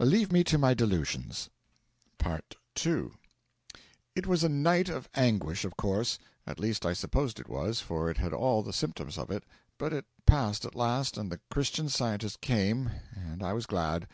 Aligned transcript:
Leave 0.00 0.32
me 0.32 0.42
to 0.42 0.58
my 0.58 0.74
delusions.' 0.74 1.48
II 2.84 3.10
It 4.16 4.26
was 4.26 4.42
a 4.42 4.48
night 4.48 4.88
of 4.88 5.08
anguish, 5.14 5.64
of 5.64 5.76
course 5.76 6.18
at 6.48 6.58
least 6.58 6.84
I 6.84 6.92
supposed 6.94 7.38
it 7.38 7.48
was, 7.48 7.80
for 7.80 8.10
it 8.10 8.16
had 8.16 8.32
all 8.32 8.64
the 8.64 8.72
symptoms 8.72 9.16
of 9.16 9.30
it 9.30 9.44
but 9.78 9.92
it 9.92 10.06
passed 10.26 10.64
at 10.64 10.74
last, 10.74 11.16
and 11.16 11.30
the 11.30 11.40
Christian 11.48 11.88
Scientist 11.88 12.40
came, 12.40 12.90
and 13.14 13.40
I 13.40 13.52
was 13.52 13.66
glad. 13.66 14.08